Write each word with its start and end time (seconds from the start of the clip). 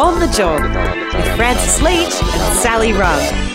On 0.00 0.18
the 0.18 0.28
Job 0.28 0.62
with 1.14 1.36
Francis 1.36 1.82
Leach 1.82 2.22
and 2.22 2.58
Sally 2.58 2.94
Rugg. 2.94 3.49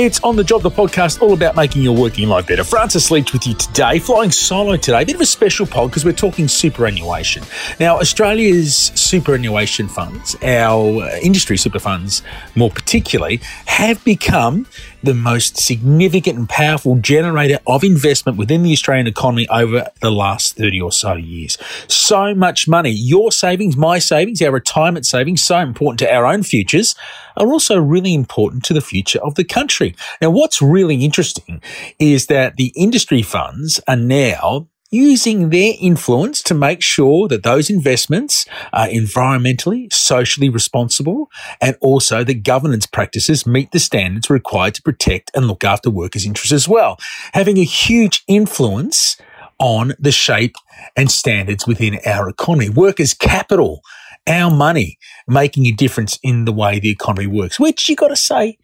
It's 0.00 0.18
On 0.20 0.34
the 0.34 0.42
Job, 0.42 0.62
the 0.62 0.70
podcast 0.70 1.20
all 1.20 1.34
about 1.34 1.56
making 1.56 1.82
your 1.82 1.94
working 1.94 2.26
life 2.26 2.46
better. 2.46 2.64
Francis 2.64 3.10
Leach 3.10 3.34
with 3.34 3.46
you 3.46 3.52
today, 3.52 3.98
flying 3.98 4.30
solo 4.30 4.78
today. 4.78 5.02
A 5.02 5.04
bit 5.04 5.14
of 5.14 5.20
a 5.20 5.26
special 5.26 5.66
pod 5.66 5.90
because 5.90 6.06
we're 6.06 6.12
talking 6.12 6.48
superannuation. 6.48 7.42
Now, 7.78 7.98
Australia's 7.98 8.92
superannuation 8.94 9.88
funds, 9.88 10.36
our 10.42 11.02
uh, 11.02 11.18
industry 11.18 11.58
super 11.58 11.78
funds 11.78 12.22
more 12.54 12.70
particularly, 12.70 13.42
have 13.66 14.02
become 14.02 14.66
the 15.02 15.12
most 15.12 15.58
significant 15.58 16.38
and 16.38 16.48
powerful 16.48 16.96
generator 16.96 17.58
of 17.66 17.84
investment 17.84 18.38
within 18.38 18.62
the 18.62 18.72
Australian 18.72 19.06
economy 19.06 19.46
over 19.48 19.86
the 20.00 20.10
last 20.10 20.56
30 20.56 20.80
or 20.80 20.92
so 20.92 21.12
years. 21.12 21.58
So 21.88 22.34
much 22.34 22.66
money. 22.66 22.90
Your 22.90 23.32
savings, 23.32 23.76
my 23.76 23.98
savings, 23.98 24.40
our 24.40 24.50
retirement 24.50 25.04
savings, 25.04 25.42
so 25.42 25.58
important 25.58 25.98
to 25.98 26.10
our 26.10 26.24
own 26.24 26.42
futures, 26.42 26.94
are 27.36 27.48
also 27.48 27.78
really 27.78 28.14
important 28.14 28.64
to 28.64 28.74
the 28.74 28.80
future 28.80 29.20
of 29.20 29.34
the 29.34 29.44
country. 29.44 29.89
Now, 30.20 30.30
what's 30.30 30.62
really 30.62 31.04
interesting 31.04 31.62
is 31.98 32.26
that 32.26 32.56
the 32.56 32.72
industry 32.76 33.22
funds 33.22 33.80
are 33.86 33.96
now 33.96 34.68
using 34.90 35.50
their 35.50 35.74
influence 35.80 36.42
to 36.42 36.54
make 36.54 36.82
sure 36.82 37.28
that 37.28 37.44
those 37.44 37.70
investments 37.70 38.44
are 38.72 38.88
environmentally, 38.88 39.92
socially 39.92 40.48
responsible, 40.48 41.30
and 41.60 41.76
also 41.80 42.24
the 42.24 42.34
governance 42.34 42.86
practices 42.86 43.46
meet 43.46 43.70
the 43.70 43.78
standards 43.78 44.28
required 44.28 44.74
to 44.74 44.82
protect 44.82 45.30
and 45.34 45.46
look 45.46 45.62
after 45.62 45.90
workers' 45.90 46.26
interests 46.26 46.52
as 46.52 46.68
well. 46.68 46.98
Having 47.34 47.58
a 47.58 47.64
huge 47.64 48.24
influence 48.26 49.16
on 49.60 49.92
the 49.98 50.10
shape 50.10 50.56
and 50.96 51.10
standards 51.10 51.66
within 51.66 52.00
our 52.06 52.28
economy. 52.28 52.68
Workers' 52.68 53.14
capital, 53.14 53.82
our 54.26 54.50
money, 54.50 54.98
making 55.28 55.66
a 55.66 55.72
difference 55.72 56.18
in 56.22 56.46
the 56.46 56.52
way 56.52 56.80
the 56.80 56.90
economy 56.90 57.26
works, 57.26 57.60
which 57.60 57.88
you 57.88 57.94
got 57.94 58.08
to 58.08 58.16
say 58.16 58.58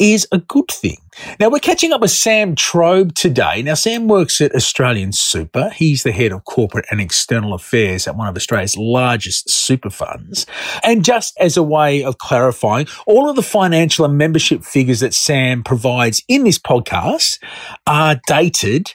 is 0.00 0.26
a 0.32 0.38
good 0.38 0.68
thing. 0.68 0.96
Now 1.38 1.50
we're 1.50 1.58
catching 1.58 1.92
up 1.92 2.00
with 2.00 2.10
Sam 2.10 2.54
Trobe 2.54 3.14
today. 3.14 3.62
Now 3.62 3.74
Sam 3.74 4.08
works 4.08 4.40
at 4.40 4.54
Australian 4.54 5.12
Super. 5.12 5.70
He's 5.70 6.02
the 6.02 6.12
head 6.12 6.32
of 6.32 6.44
corporate 6.44 6.86
and 6.90 7.00
external 7.00 7.52
affairs 7.52 8.08
at 8.08 8.16
one 8.16 8.26
of 8.26 8.34
Australia's 8.34 8.76
largest 8.76 9.50
super 9.50 9.90
funds. 9.90 10.46
And 10.82 11.04
just 11.04 11.36
as 11.38 11.56
a 11.56 11.62
way 11.62 12.02
of 12.02 12.18
clarifying, 12.18 12.88
all 13.06 13.28
of 13.28 13.36
the 13.36 13.42
financial 13.42 14.04
and 14.06 14.16
membership 14.16 14.64
figures 14.64 15.00
that 15.00 15.14
Sam 15.14 15.62
provides 15.62 16.22
in 16.26 16.44
this 16.44 16.58
podcast 16.58 17.38
are 17.86 18.20
dated 18.26 18.94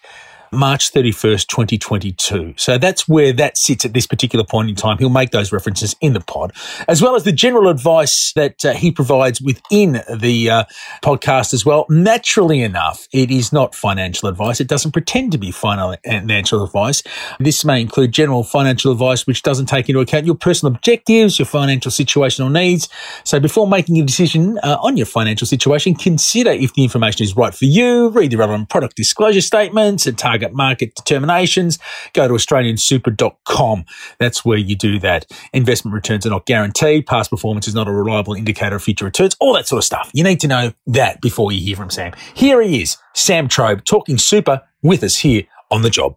March 0.56 0.92
31st, 0.92 1.48
2022. 1.48 2.54
So 2.58 2.78
that's 2.78 3.08
where 3.08 3.34
that 3.34 3.58
sits 3.58 3.86
at 3.86 3.94
this 3.94 4.08
particular 4.08 4.46
point 4.46 4.70
in 4.70 4.76
time. 4.76 4.98
He'll 4.98 5.10
make 5.10 5.32
those 5.32 5.52
references 5.52 5.96
in 6.02 6.14
the 6.14 6.20
pod, 6.20 6.54
as 6.88 7.02
well 7.02 7.16
as 7.16 7.24
the 7.24 7.32
general 7.32 7.70
advice 7.70 8.34
that 8.34 8.64
uh, 8.66 8.74
he 8.74 8.92
provides 8.92 9.42
within 9.42 10.02
the 10.14 10.50
uh, 10.50 10.64
podcast 11.04 11.54
as 11.54 11.66
well. 11.66 11.86
Naturally 11.90 12.62
enough, 12.62 13.08
it 13.12 13.32
is 13.32 13.52
not 13.52 13.76
financial 13.76 14.30
advice. 14.30 14.60
It 14.60 14.68
doesn't 14.68 14.92
pretend 14.92 15.32
to 15.32 15.38
be 15.38 15.52
financial 15.52 16.64
advice. 16.64 17.04
This 17.40 17.64
may 17.66 17.82
include 17.82 18.12
general 18.12 18.44
financial 18.44 18.92
advice, 18.92 19.28
which 19.28 19.44
doesn't 19.44 19.68
take 19.68 19.90
into 19.90 20.00
account 20.00 20.26
your 20.26 20.36
personal 20.36 20.74
objectives, 20.74 21.40
your 21.40 21.46
financial 21.46 21.92
situation 21.92 22.46
or 22.46 22.50
needs. 22.50 22.90
So 23.24 23.40
before 23.40 23.68
making 23.68 24.00
a 24.00 24.04
decision 24.04 24.58
uh, 24.60 24.78
on 24.82 24.98
your 24.98 25.06
financial 25.06 25.48
situation, 25.48 25.96
consider 25.96 26.52
if 26.52 26.74
the 26.74 26.84
information 26.84 27.24
is 27.24 27.36
right 27.36 27.54
for 27.54 27.66
you, 27.66 28.10
read 28.10 28.32
the 28.32 28.38
relevant 28.38 28.70
product 28.70 28.96
disclosure 28.96 29.42
statements 29.42 30.06
and 30.06 30.18
target 30.18 30.45
market 30.54 30.96
determinations, 30.96 31.80
go 32.14 32.28
to 32.28 32.34
australiansuper.com. 32.34 33.86
That's 34.20 34.46
where 34.46 34.58
you 34.58 34.76
do 34.76 35.00
that. 35.00 35.26
Investment 35.54 35.94
returns 35.94 36.26
are 36.26 36.30
not 36.30 36.46
guaranteed. 36.46 37.08
Past 37.08 37.30
performance 37.30 37.68
is 37.68 37.76
not 37.76 37.88
a 37.88 37.92
reliable 37.92 38.34
indicator 38.34 38.76
of 38.76 38.84
future 38.84 39.06
returns, 39.06 39.36
all 39.40 39.54
that 39.54 39.68
sort 39.68 39.80
of 39.80 39.84
stuff. 39.84 40.12
You 40.14 40.24
need 40.24 40.40
to 40.42 40.48
know 40.48 40.74
that 40.88 41.22
before 41.22 41.52
you 41.52 41.62
hear 41.62 41.76
from 41.76 41.90
Sam. 41.90 42.14
Here 42.34 42.62
he 42.62 42.82
is, 42.82 42.98
Sam 43.14 43.48
Trobe, 43.48 43.84
talking 43.86 44.18
super 44.18 44.62
with 44.82 45.04
us 45.04 45.18
here 45.18 45.44
on 45.72 45.82
the 45.82 45.90
job. 45.90 46.16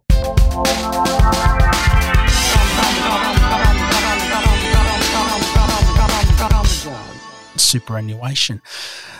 superannuation. 7.69 8.61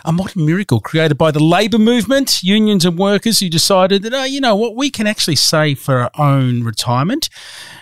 A 0.05 0.11
modern 0.11 0.45
miracle 0.45 0.79
created 0.79 1.17
by 1.17 1.31
the 1.31 1.43
labour 1.43 1.77
movement, 1.77 2.41
unions 2.41 2.85
and 2.85 2.97
workers 2.97 3.39
who 3.39 3.49
decided 3.49 4.03
that, 4.03 4.13
oh, 4.13 4.23
you 4.23 4.39
know 4.41 4.55
what, 4.55 4.75
we 4.75 4.89
can 4.89 5.07
actually 5.07 5.35
save 5.35 5.79
for 5.79 5.99
our 5.99 6.11
own 6.17 6.63
retirement 6.63 7.29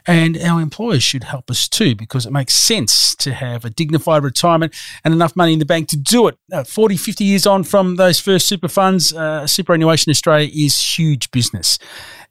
and 0.06 0.38
our 0.38 0.62
employers 0.62 1.04
should 1.04 1.26
help 1.26 1.52
us 1.52 1.68
too 1.68 1.96
because 1.96 2.26
it 2.26 2.32
makes 2.32 2.54
sense 2.54 3.16
to 3.16 3.34
have 3.34 3.66
a 3.66 3.70
dignified 3.70 4.24
retirement 4.24 4.74
and 5.04 5.14
enough 5.14 5.36
money 5.36 5.54
in 5.54 5.60
the 5.60 5.66
bank 5.66 5.90
to 5.90 5.98
do 5.98 6.28
it. 6.28 6.38
Uh, 6.52 6.64
40, 6.64 6.98
50 6.98 7.24
years 7.24 7.46
on 7.46 7.64
from 7.64 7.98
those 7.98 8.20
first 8.20 8.48
super 8.48 8.68
funds, 8.68 9.14
uh, 9.14 9.46
superannuation 9.46 10.10
Australia 10.10 10.50
is 10.54 10.98
huge 10.98 11.30
business. 11.32 11.78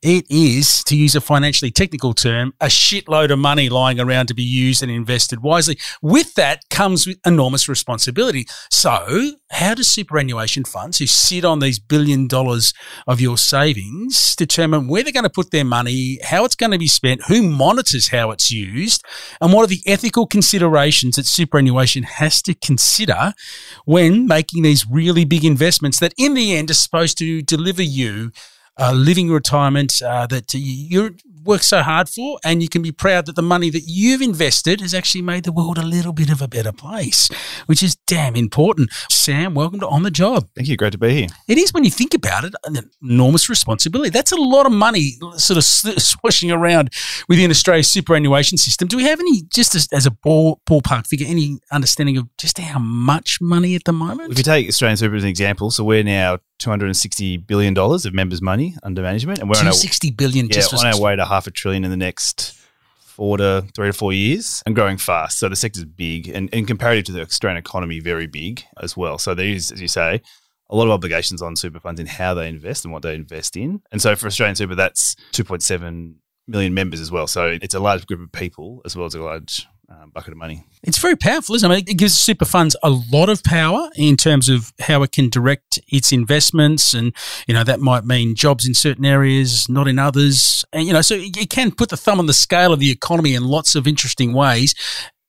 It 0.02 0.26
is, 0.30 0.84
to 0.84 0.96
use 0.96 1.14
a 1.14 1.20
financially 1.20 1.70
technical 1.70 2.12
term, 2.12 2.52
a 2.60 2.66
shitload 2.66 3.30
of 3.30 3.38
money 3.38 3.68
lying 3.68 3.98
around 3.98 4.26
to 4.26 4.34
be 4.34 4.42
used 4.42 4.82
and 4.82 4.92
invested 4.92 5.42
wisely. 5.42 5.78
With 6.02 6.34
that 6.34 6.68
comes 6.68 7.08
enormous 7.24 7.68
responsibility. 7.68 8.46
So, 8.70 9.32
how 9.50 9.74
do 9.76 9.82
superannuation 9.82 10.64
funds 10.64 10.98
who 10.98 11.06
sit 11.06 11.44
on 11.44 11.60
these 11.60 11.78
billion 11.78 12.26
dollars 12.26 12.74
of 13.06 13.20
your 13.20 13.38
savings 13.38 14.34
determine 14.36 14.88
where 14.88 15.02
they're 15.02 15.12
going 15.12 15.22
to 15.22 15.30
put 15.30 15.50
their 15.50 15.64
money, 15.64 16.18
how 16.24 16.44
it's 16.44 16.54
going 16.54 16.72
to 16.72 16.78
be 16.78 16.88
spent, 16.88 17.22
who 17.28 17.42
monitors 17.42 18.08
how 18.08 18.30
it's 18.30 18.50
used, 18.50 19.04
and 19.40 19.52
what 19.52 19.64
are 19.64 19.68
the 19.68 19.82
ethical 19.86 20.26
considerations 20.26 21.16
that 21.16 21.26
superannuation 21.26 22.02
has 22.02 22.42
to 22.42 22.54
consider 22.54 23.32
when 23.84 24.26
making 24.26 24.62
these 24.62 24.86
really 24.90 25.24
big 25.24 25.44
investments 25.44 26.00
that 26.00 26.14
in 26.18 26.34
the 26.34 26.56
end 26.56 26.70
are 26.70 26.74
supposed 26.74 27.18
to 27.18 27.42
deliver 27.42 27.82
you 27.82 28.32
a 28.78 28.94
living 28.94 29.30
retirement 29.30 30.02
uh, 30.02 30.26
that 30.26 30.52
you 30.52 31.16
work 31.46 31.62
so 31.62 31.82
hard 31.82 32.08
for, 32.08 32.38
and 32.44 32.62
you 32.62 32.68
can 32.68 32.82
be 32.82 32.92
proud 32.92 33.26
that 33.26 33.36
the 33.36 33.42
money 33.42 33.70
that 33.70 33.84
you've 33.86 34.20
invested 34.20 34.80
has 34.80 34.92
actually 34.92 35.22
made 35.22 35.44
the 35.44 35.52
world 35.52 35.78
a 35.78 35.82
little 35.82 36.12
bit 36.12 36.28
of 36.28 36.42
a 36.42 36.48
better 36.48 36.72
place, 36.72 37.28
which 37.66 37.82
is 37.82 37.96
damn 38.06 38.36
important. 38.36 38.90
Sam, 39.08 39.54
welcome 39.54 39.80
to 39.80 39.88
On 39.88 40.02
the 40.02 40.10
Job. 40.10 40.48
Thank 40.54 40.68
you. 40.68 40.76
Great 40.76 40.92
to 40.92 40.98
be 40.98 41.14
here. 41.14 41.28
It 41.48 41.56
is 41.56 41.72
when 41.72 41.84
you 41.84 41.90
think 41.90 42.14
about 42.14 42.44
it, 42.44 42.54
an 42.64 42.90
enormous 43.02 43.48
responsibility. 43.48 44.10
That's 44.10 44.32
a 44.32 44.36
lot 44.36 44.66
of 44.66 44.72
money 44.72 45.12
sort 45.36 45.56
of 45.56 45.64
swashing 46.02 46.50
around 46.50 46.90
within 47.28 47.50
Australia's 47.50 47.88
superannuation 47.88 48.58
system. 48.58 48.88
Do 48.88 48.96
we 48.96 49.04
have 49.04 49.20
any, 49.20 49.42
just 49.52 49.74
as, 49.74 49.88
as 49.92 50.04
a 50.04 50.10
ball, 50.10 50.60
ballpark 50.68 51.06
figure, 51.06 51.26
any 51.28 51.58
understanding 51.70 52.18
of 52.18 52.28
just 52.36 52.58
how 52.58 52.78
much 52.78 53.38
money 53.40 53.74
at 53.74 53.84
the 53.84 53.92
moment? 53.92 54.32
If 54.32 54.38
you 54.38 54.44
take 54.44 54.68
Australian 54.68 54.96
Super 54.96 55.16
as 55.16 55.22
an 55.22 55.28
example, 55.28 55.70
so 55.70 55.84
we're 55.84 56.02
now 56.02 56.38
$260 56.60 57.46
billion 57.46 57.76
of 57.76 58.14
members' 58.14 58.42
money 58.42 58.65
under 58.82 59.02
management. 59.02 59.40
And 59.40 59.48
we're 59.48 59.58
on 59.58 59.66
our, 59.66 59.72
$60 59.72 60.16
billion 60.16 60.48
yeah, 60.48 60.62
on 60.72 60.86
our 60.86 61.00
way 61.00 61.16
to 61.16 61.24
half 61.24 61.46
a 61.46 61.50
trillion 61.50 61.84
in 61.84 61.90
the 61.90 61.96
next 61.96 62.58
four 62.98 63.38
to 63.38 63.66
three 63.74 63.88
to 63.88 63.92
four 63.92 64.12
years 64.12 64.62
and 64.66 64.74
growing 64.74 64.98
fast. 64.98 65.38
So 65.38 65.48
the 65.48 65.56
sector's 65.56 65.84
big 65.84 66.28
and, 66.28 66.50
and 66.52 66.66
comparative 66.66 67.04
to 67.06 67.12
the 67.12 67.22
Australian 67.22 67.58
economy, 67.58 68.00
very 68.00 68.26
big 68.26 68.62
as 68.82 68.96
well. 68.96 69.18
So 69.18 69.34
there 69.34 69.46
is, 69.46 69.72
as 69.72 69.80
you 69.80 69.88
say, 69.88 70.20
a 70.68 70.76
lot 70.76 70.84
of 70.84 70.90
obligations 70.90 71.42
on 71.42 71.56
super 71.56 71.80
funds 71.80 72.00
in 72.00 72.06
how 72.06 72.34
they 72.34 72.48
invest 72.48 72.84
and 72.84 72.92
what 72.92 73.02
they 73.02 73.14
invest 73.14 73.56
in. 73.56 73.80
And 73.92 74.02
so 74.02 74.14
for 74.16 74.26
Australian 74.26 74.56
Super, 74.56 74.74
that's 74.74 75.14
2.7 75.32 76.14
million 76.46 76.74
members 76.74 77.00
as 77.00 77.10
well. 77.10 77.26
So 77.26 77.58
it's 77.60 77.74
a 77.74 77.80
large 77.80 78.06
group 78.06 78.20
of 78.20 78.32
people 78.32 78.82
as 78.84 78.96
well 78.96 79.06
as 79.06 79.14
a 79.14 79.22
large 79.22 79.66
um, 79.88 80.10
bucket 80.10 80.32
of 80.32 80.38
money. 80.38 80.64
It's 80.82 80.98
very 80.98 81.16
powerful, 81.16 81.54
isn't 81.54 81.70
it? 81.70 81.72
I 81.72 81.76
mean, 81.76 81.84
it 81.88 81.98
gives 81.98 82.18
super 82.18 82.44
funds 82.44 82.76
a 82.82 82.90
lot 82.90 83.28
of 83.28 83.42
power 83.44 83.88
in 83.96 84.16
terms 84.16 84.48
of 84.48 84.72
how 84.80 85.02
it 85.02 85.12
can 85.12 85.28
direct 85.28 85.78
its 85.88 86.12
investments, 86.12 86.94
and 86.94 87.14
you 87.46 87.54
know 87.54 87.64
that 87.64 87.80
might 87.80 88.04
mean 88.04 88.34
jobs 88.34 88.66
in 88.66 88.74
certain 88.74 89.04
areas, 89.04 89.68
not 89.68 89.88
in 89.88 89.98
others, 89.98 90.64
and 90.72 90.86
you 90.86 90.92
know, 90.92 91.02
so 91.02 91.14
it 91.18 91.50
can 91.50 91.70
put 91.70 91.90
the 91.90 91.96
thumb 91.96 92.18
on 92.18 92.26
the 92.26 92.34
scale 92.34 92.72
of 92.72 92.80
the 92.80 92.90
economy 92.90 93.34
in 93.34 93.44
lots 93.44 93.74
of 93.74 93.86
interesting 93.86 94.32
ways. 94.32 94.74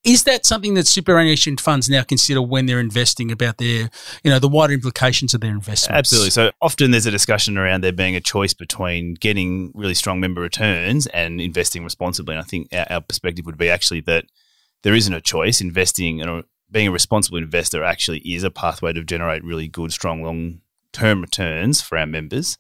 Is 0.04 0.24
that 0.24 0.46
something 0.46 0.76
that 0.76 0.88
superannuation 0.88 1.58
funds 1.58 1.90
now 1.90 2.02
consider 2.02 2.42
when 2.42 2.66
they're 2.66 2.80
investing 2.80 3.30
about 3.30 3.58
their, 3.58 3.90
you 4.24 4.32
know, 4.32 4.40
the 4.40 4.48
wider 4.48 4.72
implications 4.72 5.34
of 5.34 5.42
their 5.42 5.52
investments? 5.52 5.98
Absolutely. 5.98 6.30
So 6.30 6.52
often 6.62 6.92
there's 6.92 7.08
a 7.08 7.12
discussion 7.12 7.58
around 7.58 7.84
there 7.84 7.92
being 7.92 8.16
a 8.16 8.22
choice 8.22 8.54
between 8.54 9.16
getting 9.16 9.72
really 9.76 9.96
strong 9.96 10.22
member 10.22 10.40
returns 10.40 11.08
and 11.08 11.42
investing 11.42 11.84
responsibly. 11.84 12.36
And 12.36 12.42
I 12.42 12.46
think 12.46 12.70
our, 12.72 12.86
our 12.90 13.02
perspective 13.02 13.46
would 13.48 13.58
be 13.58 13.70
actually 13.70 14.00
that 14.02 14.26
there 14.84 14.96
isn't 14.96 15.14
a 15.14 15.22
choice. 15.22 15.62
Investing 15.62 16.22
and 16.22 16.30
uh, 16.30 16.42
being 16.72 16.88
a 16.88 16.92
responsible 16.92 17.38
investor 17.38 17.84
actually 17.84 18.20
is 18.20 18.44
a 18.44 18.52
pathway 18.52 18.94
to 18.94 19.04
generate 19.04 19.44
really 19.44 19.68
good, 19.68 19.92
strong, 19.92 20.24
long 20.24 20.62
term 20.94 21.22
returns 21.22 21.82
for 21.82 21.98
our 21.98 22.06
members. 22.06 22.58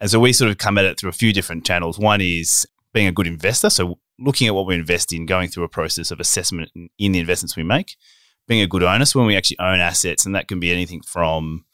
And 0.00 0.10
so 0.10 0.18
we 0.18 0.32
sort 0.32 0.50
of 0.50 0.58
come 0.58 0.78
at 0.78 0.84
it 0.84 0.98
through 0.98 1.10
a 1.10 1.14
few 1.14 1.32
different 1.32 1.66
channels. 1.66 1.98
One 1.98 2.20
is 2.20 2.66
being 2.92 3.06
a 3.06 3.12
good 3.12 3.26
investor. 3.26 3.70
So 3.70 3.98
looking 4.18 4.46
at 4.46 4.54
what 4.54 4.66
we 4.66 4.74
invest 4.74 5.12
in, 5.12 5.26
going 5.26 5.48
through 5.48 5.64
a 5.64 5.68
process 5.68 6.10
of 6.10 6.20
assessment 6.20 6.70
in 6.98 7.12
the 7.12 7.18
investments 7.18 7.56
we 7.56 7.62
make, 7.62 7.96
being 8.48 8.62
a 8.62 8.66
good 8.66 8.82
owner. 8.82 9.04
So 9.04 9.18
when 9.18 9.26
we 9.26 9.36
actually 9.36 9.58
own 9.58 9.80
assets, 9.80 10.24
and 10.24 10.34
that 10.34 10.48
can 10.48 10.58
be 10.58 10.72
anything 10.72 11.02
from 11.06 11.64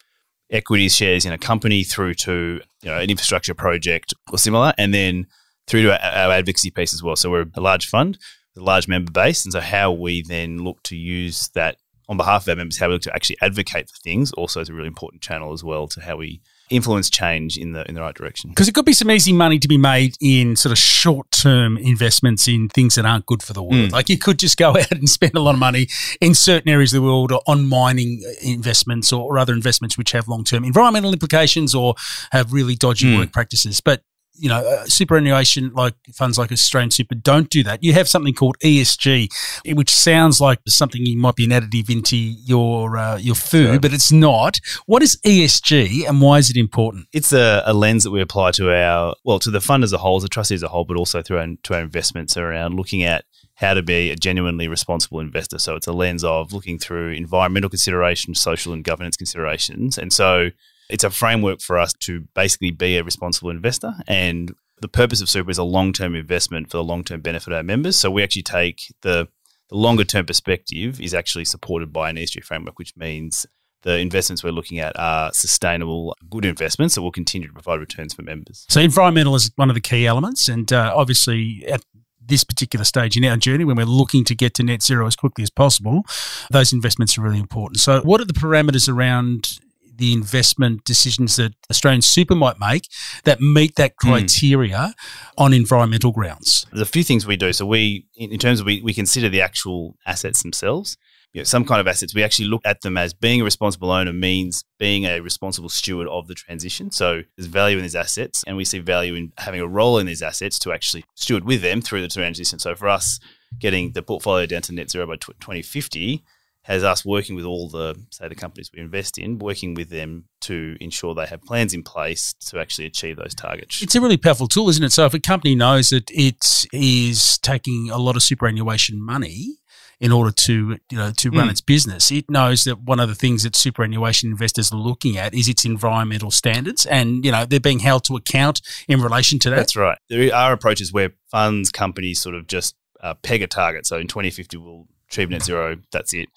equities 0.49 0.95
shares 0.95 1.25
in 1.25 1.33
a 1.33 1.37
company 1.37 1.83
through 1.83 2.13
to 2.13 2.61
you 2.81 2.89
know 2.89 2.97
an 2.97 3.09
infrastructure 3.09 3.53
project 3.53 4.13
or 4.31 4.37
similar, 4.37 4.73
and 4.77 4.93
then 4.93 5.27
through 5.67 5.83
to 5.83 5.91
our, 5.91 6.29
our 6.29 6.31
advocacy 6.31 6.71
piece 6.71 6.93
as 6.93 7.01
well. 7.01 7.15
So 7.15 7.29
we're 7.29 7.45
a 7.53 7.61
large 7.61 7.87
fund 7.87 8.17
a 8.57 8.63
large 8.63 8.87
member 8.87 9.11
base. 9.11 9.45
And 9.45 9.51
so 9.51 9.59
how 9.59 9.91
we 9.91 10.21
then 10.21 10.57
look 10.57 10.83
to 10.83 10.95
use 10.95 11.49
that 11.55 11.77
on 12.09 12.17
behalf 12.17 12.43
of 12.43 12.49
our 12.49 12.55
members, 12.55 12.79
how 12.79 12.87
we 12.87 12.93
look 12.93 13.01
to 13.03 13.13
actually 13.13 13.37
advocate 13.41 13.89
for 13.89 13.97
things 13.97 14.31
also 14.33 14.61
is 14.61 14.69
a 14.69 14.73
really 14.73 14.87
important 14.87 15.21
channel 15.21 15.51
as 15.53 15.63
well 15.63 15.87
to 15.89 16.01
how 16.01 16.15
we 16.15 16.41
influence 16.69 17.09
change 17.09 17.57
in 17.57 17.71
the 17.71 17.87
in 17.87 17.95
the 17.95 18.01
right 18.01 18.15
direction. 18.15 18.49
Because 18.49 18.67
it 18.67 18.73
could 18.73 18.85
be 18.85 18.93
some 18.93 19.11
easy 19.11 19.33
money 19.33 19.59
to 19.59 19.67
be 19.67 19.77
made 19.77 20.15
in 20.21 20.55
sort 20.55 20.71
of 20.71 20.77
short 20.77 21.29
term 21.31 21.77
investments 21.77 22.47
in 22.47 22.69
things 22.69 22.95
that 22.95 23.05
aren't 23.05 23.25
good 23.25 23.43
for 23.43 23.53
the 23.53 23.63
world. 23.63 23.89
Mm. 23.89 23.91
Like 23.91 24.09
you 24.09 24.17
could 24.17 24.39
just 24.39 24.57
go 24.57 24.69
out 24.77 24.91
and 24.91 25.09
spend 25.09 25.35
a 25.35 25.41
lot 25.41 25.53
of 25.53 25.59
money 25.59 25.87
in 26.21 26.33
certain 26.33 26.69
areas 26.69 26.93
of 26.93 27.01
the 27.01 27.07
world 27.07 27.31
on 27.45 27.67
mining 27.67 28.21
investments 28.41 29.11
or, 29.11 29.23
or 29.23 29.37
other 29.37 29.53
investments 29.53 29.97
which 29.97 30.11
have 30.11 30.27
long 30.27 30.43
term 30.43 30.63
environmental 30.63 31.13
implications 31.13 31.75
or 31.75 31.95
have 32.31 32.53
really 32.53 32.75
dodgy 32.75 33.07
mm. 33.07 33.17
work 33.17 33.31
practices. 33.31 33.81
But 33.81 34.01
you 34.37 34.49
know, 34.49 34.57
uh, 34.57 34.85
superannuation 34.85 35.71
like 35.73 35.95
funds 36.13 36.37
like 36.37 36.51
Australian 36.51 36.91
Super 36.91 37.15
don't 37.15 37.49
do 37.49 37.63
that. 37.63 37.83
You 37.83 37.93
have 37.93 38.07
something 38.07 38.33
called 38.33 38.57
ESG, 38.63 39.29
which 39.75 39.89
sounds 39.89 40.39
like 40.39 40.59
something 40.67 41.05
you 41.05 41.17
might 41.17 41.35
be 41.35 41.45
an 41.45 41.51
additive 41.51 41.89
into 41.89 42.17
your 42.17 42.97
uh, 42.97 43.17
your 43.17 43.35
food, 43.35 43.67
sure. 43.67 43.79
but 43.79 43.93
it's 43.93 44.11
not. 44.11 44.57
What 44.85 45.03
is 45.03 45.17
ESG 45.25 46.07
and 46.07 46.21
why 46.21 46.37
is 46.37 46.49
it 46.49 46.57
important? 46.57 47.07
It's 47.13 47.33
a, 47.33 47.63
a, 47.65 47.73
lens 47.73 48.03
that 48.03 48.11
we 48.11 48.21
apply 48.21 48.51
to 48.51 48.71
our 48.73 49.15
well 49.23 49.39
to 49.39 49.51
the 49.51 49.61
fund 49.61 49.83
as 49.83 49.93
a 49.93 49.97
whole, 49.97 50.17
as 50.17 50.23
a 50.23 50.29
trustee 50.29 50.55
as 50.55 50.63
a 50.63 50.67
whole, 50.67 50.85
but 50.85 50.97
also 50.97 51.21
through 51.21 51.39
our, 51.39 51.47
to 51.63 51.73
our 51.75 51.81
investments 51.81 52.37
around 52.37 52.75
looking 52.75 53.03
at 53.03 53.25
how 53.55 53.73
to 53.73 53.81
be 53.81 54.11
a 54.11 54.15
genuinely 54.15 54.67
responsible 54.67 55.19
investor. 55.19 55.57
So 55.57 55.75
it's 55.75 55.87
a 55.87 55.93
lens 55.93 56.23
of 56.23 56.53
looking 56.53 56.77
through 56.77 57.13
environmental 57.13 57.69
considerations, 57.69 58.39
social 58.39 58.71
and 58.71 58.83
governance 58.83 59.17
considerations, 59.17 59.97
and 59.97 60.13
so 60.13 60.51
it's 60.89 61.03
a 61.03 61.09
framework 61.09 61.61
for 61.61 61.77
us 61.77 61.93
to 62.01 62.21
basically 62.33 62.71
be 62.71 62.97
a 62.97 63.03
responsible 63.03 63.49
investor. 63.49 63.93
And 64.07 64.53
the 64.81 64.87
purpose 64.87 65.21
of 65.21 65.29
super 65.29 65.49
is 65.49 65.57
a 65.57 65.63
long 65.63 65.93
term 65.93 66.15
investment 66.15 66.69
for 66.69 66.77
the 66.77 66.83
long 66.83 67.03
term 67.03 67.21
benefit 67.21 67.51
of 67.51 67.57
our 67.57 67.63
members. 67.63 67.97
So 67.97 68.11
we 68.11 68.23
actually 68.23 68.43
take 68.43 68.93
the, 69.01 69.27
the 69.69 69.75
longer 69.75 70.03
term 70.03 70.25
perspective 70.25 71.01
is 71.01 71.13
actually 71.13 71.45
supported 71.45 71.91
by 71.91 72.09
an 72.09 72.15
ESG 72.15 72.43
framework, 72.43 72.79
which 72.79 72.95
means 72.95 73.45
the 73.83 73.97
investments 73.97 74.43
we're 74.43 74.51
looking 74.51 74.79
at 74.79 74.97
are 74.97 75.31
sustainable, 75.33 76.15
good 76.29 76.45
investments 76.45 76.95
that 76.95 77.01
will 77.01 77.11
continue 77.11 77.47
to 77.47 77.53
provide 77.53 77.79
returns 77.79 78.13
for 78.13 78.21
members. 78.21 78.65
So, 78.69 78.81
environmental 78.81 79.35
is 79.35 79.51
one 79.55 79.69
of 79.69 79.75
the 79.75 79.81
key 79.81 80.05
elements. 80.07 80.47
And 80.47 80.71
uh, 80.73 80.93
obviously, 80.95 81.63
at 81.67 81.83
this 82.25 82.43
particular 82.43 82.83
stage 82.83 83.15
in 83.15 83.23
our 83.23 83.37
journey, 83.37 83.63
when 83.63 83.77
we're 83.77 83.85
looking 83.85 84.25
to 84.25 84.35
get 84.35 84.53
to 84.55 84.63
net 84.63 84.81
zero 84.83 85.07
as 85.07 85.15
quickly 85.15 85.43
as 85.43 85.49
possible, 85.49 86.03
those 86.51 86.73
investments 86.73 87.17
are 87.17 87.21
really 87.21 87.39
important. 87.39 87.79
So, 87.79 88.01
what 88.01 88.19
are 88.19 88.25
the 88.25 88.33
parameters 88.33 88.89
around 88.89 89.59
the 89.97 90.13
investment 90.13 90.83
decisions 90.85 91.35
that 91.37 91.53
Australian 91.69 92.01
super 92.01 92.35
might 92.35 92.59
make 92.59 92.87
that 93.23 93.41
meet 93.41 93.75
that 93.75 93.93
hmm. 94.01 94.09
criteria 94.09 94.77
mm. 94.77 94.93
on 95.37 95.53
environmental 95.53 96.11
grounds? 96.11 96.65
There's 96.71 96.81
a 96.81 96.85
few 96.85 97.03
things 97.03 97.25
we 97.25 97.37
do. 97.37 97.53
So 97.53 97.65
we, 97.65 98.05
in 98.15 98.37
terms 98.39 98.59
of 98.59 98.65
we, 98.65 98.81
we 98.81 98.93
consider 98.93 99.29
the 99.29 99.41
actual 99.41 99.95
assets 100.05 100.43
themselves. 100.43 100.97
You 101.33 101.41
know, 101.41 101.45
some 101.45 101.65
kind 101.65 101.81
of 101.81 101.87
assets, 101.87 102.15
we 102.15 102.23
actually 102.23 102.47
look 102.47 102.61
at 102.65 102.81
them 102.81 102.97
as 102.97 103.13
being 103.13 103.41
a 103.41 103.43
responsible 103.43 103.91
owner 103.91 104.13
means 104.13 104.63
being 104.79 105.05
a 105.05 105.19
responsible 105.19 105.69
steward 105.69 106.07
of 106.07 106.27
the 106.27 106.33
transition. 106.33 106.89
So 106.89 107.21
there's 107.35 107.47
value 107.47 107.77
in 107.77 107.83
these 107.83 107.95
assets, 107.95 108.43
and 108.47 108.55
we 108.55 108.65
see 108.65 108.79
value 108.79 109.13
in 109.13 109.33
having 109.37 109.59
a 109.59 109.67
role 109.67 109.99
in 109.99 110.07
these 110.07 110.21
assets 110.21 110.57
to 110.59 110.71
actually 110.71 111.03
steward 111.15 111.43
with 111.43 111.61
them 111.61 111.81
through 111.81 112.01
the 112.01 112.07
transition. 112.07 112.59
So 112.59 112.75
for 112.75 112.87
us, 112.87 113.19
getting 113.59 113.91
the 113.91 114.01
portfolio 114.01 114.45
down 114.45 114.61
to 114.63 114.73
net 114.73 114.89
zero 114.89 115.05
by 115.05 115.17
2050 115.17 116.23
has 116.67 116.83
us 116.83 117.05
working 117.05 117.33
with 117.33 117.45
all 117.45 117.69
the 117.69 117.95
say 118.09 118.27
the 118.27 118.35
companies 118.35 118.69
we 118.73 118.81
invest 118.81 119.17
in, 119.17 119.39
working 119.39 119.73
with 119.73 119.89
them 119.89 120.25
to 120.41 120.75
ensure 120.81 121.15
they 121.15 121.25
have 121.25 121.41
plans 121.43 121.73
in 121.73 121.81
place 121.81 122.33
to 122.33 122.59
actually 122.59 122.85
achieve 122.85 123.15
those 123.15 123.33
targets. 123.33 123.81
It's 123.81 123.95
a 123.95 124.01
really 124.01 124.17
powerful 124.17 124.49
tool, 124.49 124.67
isn't 124.67 124.83
it? 124.83 124.91
So 124.91 125.05
if 125.05 125.13
a 125.13 125.19
company 125.19 125.55
knows 125.55 125.91
that 125.91 126.11
it 126.11 126.67
is 126.73 127.37
taking 127.37 127.89
a 127.89 127.97
lot 127.97 128.17
of 128.17 128.23
superannuation 128.23 129.01
money 129.01 129.59
in 130.01 130.11
order 130.11 130.29
to 130.29 130.77
you 130.91 130.97
know 130.97 131.11
to 131.15 131.31
run 131.31 131.47
mm. 131.47 131.51
its 131.51 131.61
business, 131.61 132.11
it 132.11 132.29
knows 132.29 132.65
that 132.65 132.81
one 132.81 132.99
of 132.99 133.07
the 133.07 133.15
things 133.15 133.43
that 133.43 133.55
superannuation 133.55 134.29
investors 134.29 134.69
are 134.73 134.77
looking 134.77 135.17
at 135.17 135.33
is 135.33 135.47
its 135.47 135.63
environmental 135.63 136.31
standards, 136.31 136.85
and 136.85 137.23
you 137.23 137.31
know 137.31 137.45
they're 137.45 137.61
being 137.61 137.79
held 137.79 138.03
to 138.03 138.17
account 138.17 138.59
in 138.89 139.01
relation 139.01 139.39
to 139.39 139.49
that. 139.51 139.55
That's 139.55 139.77
right. 139.77 139.97
There 140.09 140.35
are 140.35 140.51
approaches 140.51 140.91
where 140.91 141.11
funds 141.31 141.71
companies 141.71 142.19
sort 142.19 142.35
of 142.35 142.45
just 142.45 142.75
uh, 142.99 143.13
peg 143.13 143.41
a 143.41 143.47
target. 143.47 143.85
So 143.85 143.95
in 143.95 144.07
2050 144.07 144.57
we'll 144.57 144.87
achieve 145.09 145.29
net 145.29 145.43
zero. 145.43 145.77
That's 145.93 146.13
it 146.13 146.27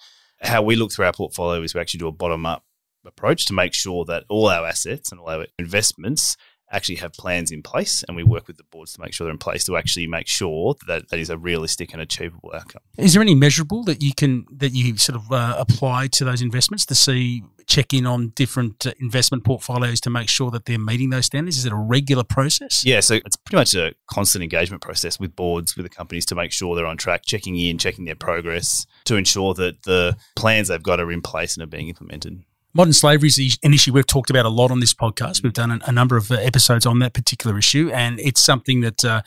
how 0.40 0.62
we 0.62 0.76
look 0.76 0.92
through 0.92 1.06
our 1.06 1.12
portfolio 1.12 1.62
is 1.62 1.75
we 1.75 1.81
actually 1.81 1.98
do 1.98 2.08
a 2.08 2.12
bottom 2.12 2.46
up 2.46 2.64
approach 3.04 3.46
to 3.46 3.52
make 3.52 3.75
sure 3.75 4.04
that 4.04 4.25
all 4.28 4.48
our 4.48 4.66
assets 4.66 5.10
and 5.10 5.20
all 5.20 5.28
our 5.28 5.46
investments 5.58 6.37
actually 6.72 6.96
have 6.96 7.12
plans 7.12 7.50
in 7.50 7.62
place 7.62 8.05
and 8.06 8.17
we 8.17 8.22
work 8.22 8.46
with 8.46 8.56
the 8.56 8.64
boards 8.64 8.93
to 8.94 9.00
make 9.00 9.12
sure 9.12 9.25
they're 9.25 9.32
in 9.32 9.38
place 9.38 9.64
to 9.64 9.76
actually 9.76 10.06
make 10.06 10.28
sure 10.28 10.75
that 10.87 11.08
that 11.08 11.19
is 11.19 11.31
a 11.31 11.38
realistic 11.38 11.93
and 11.93 12.00
achievable 12.00 12.52
outcome. 12.55 12.82
Is 12.96 13.12
there 13.12 13.22
any 13.22 13.34
measurable 13.34 13.84
that 13.84 14.02
you 14.02 14.12
can 14.14 14.46
that 14.52 14.72
you 14.72 14.96
sort 14.96 15.17
of 15.17 15.32
uh, 15.32 15.56
apply 15.58 16.08
to 16.08 16.25
those 16.25 16.43
investments 16.43 16.87
to 16.87 16.94
see 16.94 17.43
check 17.67 17.94
in 17.94 18.05
on 18.05 18.31
different 18.31 18.87
uh, 18.87 18.93
investment 19.00 19.44
portfolios 19.44 20.00
to 20.00 20.11
make 20.11 20.28
sure 20.28 20.50
that 20.50 20.64
they're 20.67 20.78
meeting 20.78 21.11
those 21.11 21.26
standards? 21.26 21.56
Is 21.56 21.67
it 21.67 21.72
a 21.72 21.76
regular 21.76 22.25
process? 22.25 22.84
Yeah, 22.84 23.00
so 23.00 23.14
it's 23.14 23.37
pretty 23.37 23.56
much 23.56 23.75
a 23.75 23.94
constant 24.11 24.43
engagement 24.43 24.82
process 24.82 25.19
with 25.19 25.37
boards, 25.37 25.76
with 25.76 25.87
the 25.87 25.90
companies 25.90 26.26
to 26.26 26.34
make 26.34 26.52
sure 26.52 26.75
they're 26.75 26.87
on 26.87 26.96
track, 26.96 27.23
checking 27.25 27.56
in, 27.56 27.78
checking 27.78 28.05
their 28.05 28.16
progress 28.16 28.87
to 29.05 29.16
ensure 29.16 29.55
that 29.55 29.84
the 29.84 30.16
plans 30.34 30.69
they've 30.69 30.82
got 30.82 31.00
are 31.00 31.12
in 31.12 31.23
place 31.23 31.55
and 31.55 31.62
are 31.62 31.66
being 31.69 31.88
implemented. 31.88 32.43
Modern 32.72 32.93
slavery 32.93 33.28
is 33.28 33.58
an 33.64 33.75
issue 33.75 33.93
we've 33.93 34.06
talked 34.06 34.31
about 34.31 34.46
a 34.46 34.49
lot 34.49 34.70
on 34.70 34.78
this 34.78 34.94
podcast. 34.94 35.43
We've 35.43 35.52
done 35.52 35.82
a, 35.84 35.90
number 35.90 36.17
of 36.17 36.31
uh, 36.31 36.37
episodes 36.37 36.87
on 36.87 37.00
that 37.00 37.14
particular 37.14 37.58
issue, 37.58 37.90
and 37.93 38.20
it's 38.20 38.40
something 38.40 38.81
that 38.82 39.05
uh, 39.05 39.22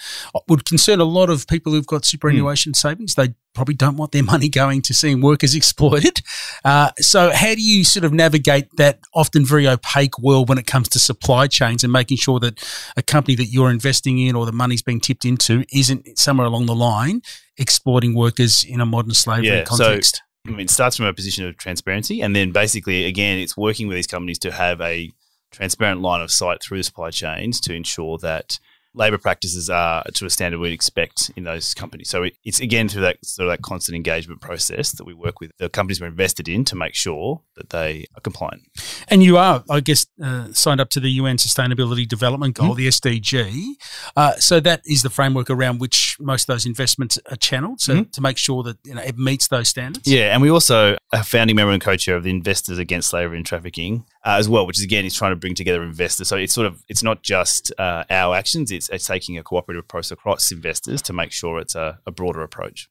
would 0.48 0.64
concern 0.64 1.02
a 1.02 1.06
lot 1.06 1.30
of 1.30 1.46
people 1.48 1.74
who've 1.74 1.86
got 1.86 2.06
superannuation 2.06 2.72
mm. 2.72 2.78
savings. 2.78 3.16
They 3.16 3.36
probably 3.54 3.76
don't 3.76 3.98
want 3.98 4.14
their 4.14 4.24
money 4.34 4.48
going 4.48 4.82
to 4.84 4.94
seeing 4.94 5.20
workers 5.20 5.56
exploited. 5.56 6.22
Uh, 6.64 6.92
so, 7.00 7.32
how 7.34 7.54
do 7.54 7.62
you 7.62 7.84
sort 7.84 8.06
of 8.06 8.14
navigate 8.14 8.70
that 8.78 9.00
often 9.14 9.46
very 9.46 9.68
opaque 9.68 10.18
world 10.20 10.48
when 10.48 10.58
it 10.58 10.66
comes 10.66 10.88
to 10.90 11.00
supply 11.00 11.48
chains 11.48 11.84
and 11.84 11.92
making 11.92 12.18
sure 12.18 12.40
that 12.40 12.64
a 12.96 13.02
company 13.02 13.36
that 13.36 13.48
you're 13.48 13.70
investing 13.70 14.20
in 14.20 14.36
or 14.36 14.46
the 14.46 14.54
money's 14.54 14.82
being 14.82 15.02
tipped 15.02 15.26
into 15.26 15.66
isn't 15.74 16.18
somewhere 16.18 16.48
along 16.48 16.66
the 16.68 16.76
line 16.76 17.22
exploiting 17.58 18.16
workers 18.16 18.64
in 18.64 18.80
a 18.80 18.86
modern 18.86 19.14
slavery 19.14 19.48
yeah, 19.48 19.64
context? 19.64 20.16
So- 20.16 20.33
I 20.46 20.52
mean, 20.52 20.60
it 20.62 20.70
starts 20.70 20.98
from 20.98 21.06
a 21.06 21.14
position 21.14 21.48
of 21.48 21.58
transparency, 21.58 22.22
and 22.22 22.36
then 22.36 22.52
basically, 22.52 23.06
again, 23.06 23.38
it's 23.38 23.56
working 23.56 23.88
with 23.88 23.96
these 23.96 24.08
companies 24.08 24.40
to 24.40 24.52
have 24.52 24.82
a 24.82 25.12
transparent 25.52 26.02
line 26.02 26.22
of 26.22 26.32
sight 26.32 26.62
through 26.62 26.80
the 26.80 26.84
supply 26.84 27.12
chains 27.12 27.62
to 27.62 27.74
ensure 27.74 28.18
that 28.18 28.60
labour 28.94 29.18
practices 29.18 29.70
are 29.70 30.04
to 30.14 30.26
a 30.26 30.30
standard 30.30 30.60
we'd 30.60 30.74
expect 30.74 31.32
in 31.36 31.44
those 31.44 31.74
companies. 31.74 32.10
So 32.10 32.26
it's 32.44 32.60
again 32.60 32.90
through 32.90 33.02
that 33.02 33.24
sort 33.26 33.48
of 33.48 33.54
that 33.54 33.62
constant 33.62 33.96
engagement 33.96 34.42
process 34.42 34.92
that 34.92 35.06
we 35.06 35.14
work 35.14 35.40
with 35.40 35.52
the 35.58 35.70
companies 35.70 36.00
we're 36.00 36.08
invested 36.08 36.48
in 36.48 36.64
to 36.66 36.76
make 36.76 36.96
sure 36.96 37.42
that 37.56 37.70
they 37.70 38.06
are 38.16 38.22
compliant. 38.22 38.64
And 39.08 39.24
you 39.24 39.38
are, 39.38 39.64
I 39.70 39.80
guess, 39.80 40.06
uh, 40.24 40.54
signed 40.54 40.80
up 40.80 40.90
to 40.92 41.00
the 41.00 41.10
UN 41.10 41.38
Sustainability 41.38 42.08
Development 42.08 42.56
Goal, 42.56 42.76
mm-hmm. 42.76 42.78
the 42.78 42.88
SDG. 42.88 43.74
Uh, 44.16 44.34
so 44.36 44.60
that 44.60 44.82
is 44.86 45.02
the 45.02 45.10
framework 45.10 45.50
around 45.50 45.80
which 45.80 46.18
most 46.20 46.44
of 46.44 46.54
those 46.54 46.66
investments 46.66 47.20
are 47.30 47.38
channeled. 47.38 47.82
So 47.82 47.94
mm-hmm. 47.94 48.10
to 48.12 48.22
make 48.22 48.38
sure 48.38 48.64
that 48.64 48.78
you 48.86 48.96
know, 48.96 49.02
it 49.02 49.18
meets 49.18 49.48
those 49.48 49.70
standards. 49.70 50.08
Yeah, 50.08 50.34
and 50.34 50.42
we 50.42 50.50
also 50.50 50.98
are 51.12 51.24
founding 51.24 51.56
member 51.56 51.72
and 51.72 51.82
co-chair 51.82 52.16
of 52.16 52.24
the 52.24 52.30
Investors 52.30 52.78
Against 52.78 53.10
Slavery 53.10 53.38
and 53.38 53.46
Trafficking 53.46 54.06
uh, 54.26 54.38
as 54.38 54.48
well, 54.48 54.66
which 54.66 54.78
is 54.80 54.86
again 54.86 55.04
is 55.04 55.14
trying 55.14 55.32
to 55.32 55.36
bring 55.36 55.54
together 55.54 55.84
investors. 55.84 56.30
So 56.30 56.38
it's 56.38 56.54
sort 56.54 56.66
of 56.66 56.82
it's 56.88 57.04
not 57.04 57.24
just 57.24 57.74
uh, 57.78 58.06
our 58.10 58.36
actions; 58.36 58.72
it's, 58.72 58.90
it's, 58.90 59.06
taking 59.06 59.38
a 59.38 59.44
cooperative 59.44 59.82
approach 59.82 60.12
across 60.12 60.50
investors 60.50 61.02
to 61.02 61.14
make 61.14 61.34
sure 61.34 61.60
it's 61.60 61.76
a, 61.76 62.00
a 62.06 62.12
broader 62.12 62.42
approach. 62.42 62.90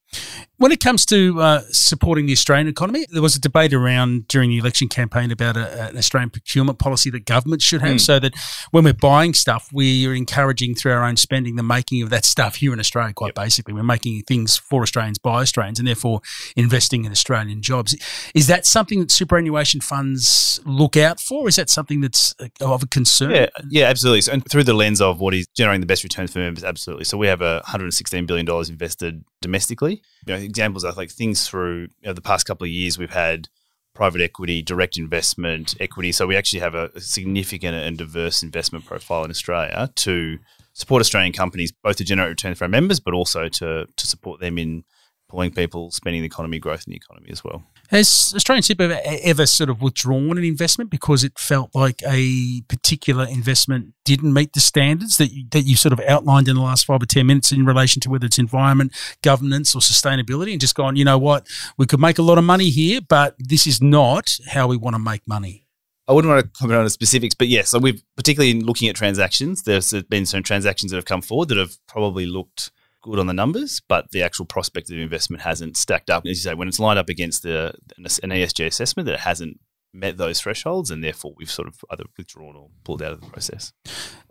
When 0.58 0.72
it 0.72 0.80
comes 0.80 1.06
to 1.06 1.40
uh, 1.40 1.62
supporting 1.70 2.26
the 2.26 2.32
Australian 2.32 2.68
economy, 2.68 3.06
there 3.10 3.22
was 3.22 3.34
a 3.34 3.40
debate 3.40 3.72
around 3.72 4.28
during 4.28 4.50
the 4.50 4.58
election 4.58 4.88
campaign 4.88 5.30
about 5.30 5.56
a, 5.56 5.88
an 5.88 5.96
Australian 5.96 6.28
procurement 6.28 6.78
policy 6.78 7.08
that 7.10 7.24
government 7.24 7.62
should 7.62 7.80
have, 7.80 7.96
mm. 7.96 8.00
so 8.00 8.18
that 8.18 8.34
when 8.70 8.84
we're 8.84 8.92
buying 8.92 9.32
stuff, 9.32 9.70
we're 9.72 10.14
encouraging 10.14 10.74
through 10.74 10.92
our 10.92 11.02
own 11.02 11.16
spending 11.16 11.56
the 11.56 11.62
making 11.62 12.02
of 12.02 12.10
that 12.10 12.26
stuff 12.26 12.56
here 12.56 12.74
in 12.74 12.78
Australia. 12.78 13.14
Quite 13.14 13.28
yep. 13.28 13.36
basically, 13.36 13.72
we're 13.72 13.82
making 13.82 14.22
things 14.24 14.58
for 14.58 14.82
Australians 14.82 15.18
by 15.18 15.40
Australians, 15.40 15.78
and 15.78 15.88
therefore 15.88 16.20
investing 16.56 17.06
in 17.06 17.10
Australian 17.10 17.62
jobs. 17.62 17.96
Is 18.34 18.48
that 18.48 18.66
something 18.66 19.00
that 19.00 19.10
superannuation 19.10 19.80
funds 19.80 20.60
look 20.66 20.96
out 20.96 21.21
for? 21.22 21.48
Is 21.48 21.56
that 21.56 21.70
something 21.70 22.00
that's 22.00 22.34
uh, 22.40 22.48
of 22.60 22.82
a 22.82 22.86
concern? 22.86 23.30
Yeah, 23.30 23.46
yeah, 23.68 23.84
absolutely. 23.86 24.22
So, 24.22 24.32
and 24.32 24.48
through 24.48 24.64
the 24.64 24.74
lens 24.74 25.00
of 25.00 25.20
what 25.20 25.34
is 25.34 25.46
generating 25.56 25.80
the 25.80 25.86
best 25.86 26.02
returns 26.02 26.32
for 26.32 26.38
members, 26.38 26.64
absolutely. 26.64 27.04
So 27.04 27.16
we 27.16 27.26
have 27.26 27.40
a 27.40 27.62
$116 27.66 28.26
billion 28.26 28.48
invested 28.68 29.24
domestically. 29.40 30.02
You 30.26 30.34
know, 30.34 30.40
examples 30.40 30.84
are 30.84 30.92
like 30.92 31.10
things 31.10 31.48
through 31.48 31.82
you 31.82 32.06
know, 32.06 32.12
the 32.12 32.20
past 32.20 32.46
couple 32.46 32.64
of 32.64 32.70
years 32.70 32.98
we've 32.98 33.10
had 33.10 33.48
private 33.94 34.20
equity, 34.20 34.62
direct 34.62 34.96
investment, 34.96 35.74
equity. 35.80 36.12
So 36.12 36.26
we 36.26 36.36
actually 36.36 36.60
have 36.60 36.74
a 36.74 36.98
significant 37.00 37.76
and 37.76 37.98
diverse 37.98 38.42
investment 38.42 38.86
profile 38.86 39.24
in 39.24 39.30
Australia 39.30 39.90
to 39.96 40.38
support 40.72 41.00
Australian 41.00 41.32
companies, 41.32 41.72
both 41.72 41.96
to 41.96 42.04
generate 42.04 42.30
returns 42.30 42.58
for 42.58 42.64
our 42.64 42.70
members, 42.70 43.00
but 43.00 43.14
also 43.14 43.48
to 43.48 43.86
to 43.94 44.06
support 44.06 44.40
them 44.40 44.58
in 44.58 44.84
pulling 45.32 45.50
people, 45.50 45.90
spending 45.90 46.20
the 46.20 46.26
economy, 46.26 46.58
growth 46.58 46.84
in 46.86 46.90
the 46.90 46.96
economy 46.96 47.30
as 47.30 47.42
well. 47.42 47.62
Has 47.88 48.34
Australian 48.36 48.62
Super 48.62 48.82
ever, 48.82 49.00
ever 49.04 49.46
sort 49.46 49.70
of 49.70 49.80
withdrawn 49.80 50.36
an 50.36 50.44
investment 50.44 50.90
because 50.90 51.24
it 51.24 51.38
felt 51.38 51.74
like 51.74 52.02
a 52.06 52.60
particular 52.68 53.24
investment 53.24 53.94
didn't 54.04 54.34
meet 54.34 54.52
the 54.52 54.60
standards 54.60 55.16
that 55.16 55.32
you, 55.32 55.46
that 55.50 55.62
you 55.62 55.74
sort 55.74 55.94
of 55.94 56.00
outlined 56.00 56.48
in 56.48 56.56
the 56.56 56.60
last 56.60 56.84
five 56.84 57.02
or 57.02 57.06
ten 57.06 57.26
minutes 57.26 57.50
in 57.50 57.64
relation 57.64 57.98
to 58.00 58.10
whether 58.10 58.26
it's 58.26 58.38
environment, 58.38 58.92
governance, 59.22 59.74
or 59.74 59.78
sustainability, 59.78 60.52
and 60.52 60.60
just 60.60 60.74
gone, 60.74 60.96
you 60.96 61.04
know 61.04 61.16
what, 61.16 61.46
we 61.78 61.86
could 61.86 62.00
make 62.00 62.18
a 62.18 62.22
lot 62.22 62.36
of 62.36 62.44
money 62.44 62.68
here, 62.68 63.00
but 63.00 63.34
this 63.38 63.66
is 63.66 63.80
not 63.80 64.36
how 64.48 64.66
we 64.66 64.76
want 64.76 64.94
to 64.94 65.00
make 65.00 65.26
money. 65.26 65.66
I 66.06 66.12
wouldn't 66.12 66.30
want 66.30 66.44
to 66.44 66.60
comment 66.60 66.76
on 66.76 66.84
the 66.84 66.90
specifics, 66.90 67.34
but 67.34 67.48
yes, 67.48 67.70
so 67.70 67.78
we've 67.78 68.02
particularly 68.16 68.50
in 68.50 68.66
looking 68.66 68.90
at 68.90 68.96
transactions, 68.96 69.62
there's 69.62 69.94
been 70.10 70.26
some 70.26 70.42
transactions 70.42 70.92
that 70.92 70.98
have 70.98 71.06
come 71.06 71.22
forward 71.22 71.48
that 71.48 71.56
have 71.56 71.78
probably 71.86 72.26
looked 72.26 72.70
good 73.02 73.18
on 73.18 73.26
the 73.26 73.32
numbers, 73.32 73.80
but 73.88 74.10
the 74.12 74.22
actual 74.22 74.46
prospect 74.46 74.90
of 74.90 74.98
investment 74.98 75.42
hasn't 75.42 75.76
stacked 75.76 76.10
up. 76.10 76.24
As 76.24 76.30
you 76.30 76.50
say, 76.50 76.54
when 76.54 76.68
it's 76.68 76.80
lined 76.80 76.98
up 76.98 77.08
against 77.08 77.42
the, 77.42 77.74
an 77.96 78.30
ESG 78.30 78.66
assessment, 78.66 79.06
that 79.06 79.14
it 79.14 79.20
hasn't 79.20 79.58
met 79.92 80.16
those 80.16 80.40
thresholds, 80.40 80.90
and 80.90 81.04
therefore 81.04 81.34
we've 81.36 81.50
sort 81.50 81.68
of 81.68 81.76
either 81.90 82.04
withdrawn 82.16 82.56
or 82.56 82.68
pulled 82.84 83.02
out 83.02 83.12
of 83.12 83.20
the 83.20 83.26
process. 83.26 83.72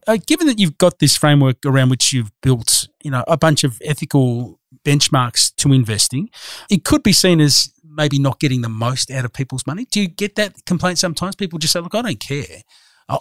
Uh, 0.07 0.17
given 0.25 0.47
that 0.47 0.59
you've 0.59 0.77
got 0.77 0.99
this 0.99 1.15
framework 1.15 1.57
around 1.65 1.89
which 1.89 2.11
you've 2.11 2.31
built, 2.41 2.87
you 3.03 3.11
know, 3.11 3.23
a 3.27 3.37
bunch 3.37 3.63
of 3.63 3.79
ethical 3.85 4.59
benchmarks 4.83 5.53
to 5.57 5.71
investing, 5.71 6.29
it 6.69 6.83
could 6.83 7.03
be 7.03 7.13
seen 7.13 7.39
as 7.39 7.71
maybe 7.83 8.17
not 8.17 8.39
getting 8.39 8.61
the 8.61 8.69
most 8.69 9.11
out 9.11 9.25
of 9.25 9.33
people's 9.33 9.67
money. 9.67 9.85
Do 9.91 10.01
you 10.01 10.07
get 10.07 10.35
that 10.35 10.65
complaint 10.65 10.97
sometimes? 10.97 11.35
People 11.35 11.59
just 11.59 11.73
say, 11.73 11.79
"Look, 11.79 11.93
I 11.93 12.01
don't 12.01 12.19
care." 12.19 12.63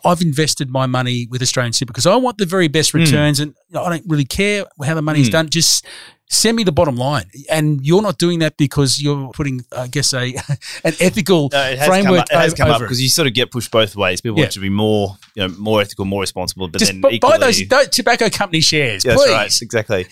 I've 0.05 0.23
invested 0.23 0.71
my 0.71 0.87
money 0.87 1.27
with 1.31 1.43
Australian 1.43 1.73
Super 1.73 1.93
because 1.93 2.07
I 2.07 2.17
want 2.17 2.39
the 2.39 2.47
very 2.47 2.69
best 2.69 2.93
hmm. 2.93 2.99
returns, 2.99 3.41
mm. 3.41 3.43
and 3.43 3.55
I 3.79 3.89
don't 3.91 4.05
really 4.07 4.25
care 4.25 4.65
how 4.85 4.95
the 4.95 5.03
money's 5.03 5.29
mm. 5.29 5.33
done. 5.33 5.49
Just 5.49 5.87
send 6.31 6.57
me 6.57 6.63
the 6.63 6.73
bottom 6.73 6.97
line. 6.97 7.29
And 7.51 7.85
you're 7.85 8.01
not 8.01 8.19
doing 8.19 8.39
that 8.39 8.57
because 8.57 9.03
you're 9.03 9.31
putting, 9.33 9.65
I 9.77 9.89
guess, 9.89 10.15
a 10.15 10.35
an 10.85 10.95
ethical 11.01 11.51
no, 11.53 11.77
framework. 11.85 12.21
Up, 12.21 12.29
it 12.31 12.37
has 12.37 12.55
come 12.55 12.71
up 12.71 12.81
because 12.81 13.03
you 13.03 13.09
sort 13.09 13.29
of 13.29 13.35
get 13.35 13.51
pushed 13.51 13.71
both 13.71 13.97
ways. 13.97 14.21
People 14.21 14.39
yeah. 14.39 14.45
want 14.45 14.53
to 14.53 14.61
be 14.61 14.71
more, 14.71 15.17
you 15.35 15.47
know, 15.47 15.55
more 15.59 15.83
ethical, 15.83 16.05
more 16.05 16.23
responsible, 16.23 16.69
but 16.69 16.79
Just 16.79 16.93
then 16.93 17.01
b- 17.03 17.19
buy 17.19 17.37
those, 17.37 17.67
those, 17.69 17.89
tobacco 17.89 18.31
company 18.31 18.61
shares, 18.61 19.05
yeah, 19.05 19.15
please. 19.15 19.27
That's 19.27 19.33
right, 19.33 19.63
exactly. 19.63 20.07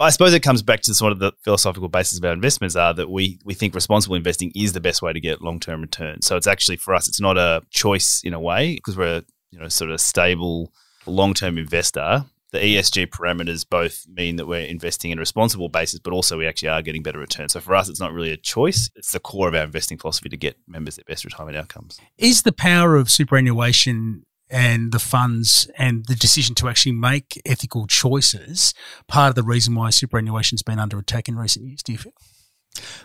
I 0.00 0.10
suppose 0.10 0.32
it 0.32 0.40
comes 0.40 0.62
back 0.62 0.80
to 0.82 0.94
sort 0.94 1.12
of 1.12 1.18
the 1.18 1.32
philosophical 1.42 1.88
basis 1.88 2.18
of 2.18 2.24
our 2.24 2.32
investments 2.32 2.74
are 2.74 2.94
that 2.94 3.10
we 3.10 3.38
we 3.44 3.52
think 3.52 3.74
responsible 3.74 4.16
investing 4.16 4.50
is 4.54 4.72
the 4.72 4.80
best 4.80 5.02
way 5.02 5.12
to 5.12 5.20
get 5.20 5.42
long 5.42 5.60
term 5.60 5.82
returns. 5.82 6.26
So 6.26 6.36
it's 6.36 6.46
actually 6.46 6.76
for 6.76 6.94
us, 6.94 7.06
it's 7.06 7.20
not 7.20 7.36
a 7.36 7.62
choice 7.70 8.22
in 8.24 8.32
a 8.32 8.40
way 8.40 8.76
because 8.76 8.96
we're 8.96 9.18
a 9.18 9.24
you 9.50 9.58
know 9.58 9.68
sort 9.68 9.90
of 9.90 10.00
stable 10.00 10.72
long 11.06 11.34
term 11.34 11.58
investor. 11.58 12.24
The 12.52 12.58
ESG 12.58 13.08
parameters 13.08 13.64
both 13.68 14.06
mean 14.08 14.34
that 14.36 14.46
we're 14.46 14.64
investing 14.64 15.12
in 15.12 15.18
a 15.18 15.20
responsible 15.20 15.68
basis, 15.68 16.00
but 16.00 16.12
also 16.12 16.36
we 16.36 16.48
actually 16.48 16.70
are 16.70 16.82
getting 16.82 17.02
better 17.02 17.20
returns. 17.20 17.52
So 17.52 17.60
for 17.60 17.76
us, 17.76 17.88
it's 17.88 18.00
not 18.00 18.12
really 18.12 18.32
a 18.32 18.36
choice; 18.36 18.90
it's 18.96 19.12
the 19.12 19.20
core 19.20 19.48
of 19.48 19.54
our 19.54 19.64
investing 19.64 19.98
philosophy 19.98 20.30
to 20.30 20.36
get 20.36 20.56
members 20.66 20.96
their 20.96 21.04
best 21.04 21.24
retirement 21.24 21.56
outcomes. 21.56 22.00
Is 22.18 22.42
the 22.42 22.52
power 22.52 22.96
of 22.96 23.10
superannuation 23.10 24.24
and 24.50 24.92
the 24.92 24.98
funds 24.98 25.70
and 25.78 26.04
the 26.06 26.14
decision 26.14 26.54
to 26.56 26.68
actually 26.68 26.92
make 26.92 27.40
ethical 27.44 27.86
choices 27.86 28.74
part 29.06 29.30
of 29.30 29.34
the 29.36 29.42
reason 29.42 29.74
why 29.74 29.90
superannuation's 29.90 30.62
been 30.62 30.78
under 30.78 30.98
attack 30.98 31.28
in 31.28 31.36
recent 31.36 31.66
years? 31.66 31.82
Do 31.82 31.92
you 31.92 31.98
feel? 31.98 32.12